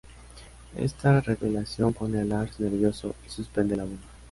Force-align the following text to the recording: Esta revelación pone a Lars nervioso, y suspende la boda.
Esta 0.77 1.21
revelación 1.21 1.93
pone 1.93 2.19
a 2.21 2.25
Lars 2.25 2.59
nervioso, 2.59 3.13
y 3.23 3.29
suspende 3.29 3.75
la 3.77 3.83
boda. 3.83 3.97